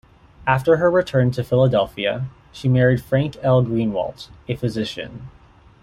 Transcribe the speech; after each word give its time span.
After 0.47 0.77
her 0.77 0.89
return 0.89 1.29
to 1.29 1.43
Philadelphia 1.43 2.25
she 2.51 2.67
married 2.67 3.03
Frank 3.03 3.37
L. 3.43 3.63
Greenewalt, 3.63 4.29
a 4.47 4.55
physician. 4.55 5.27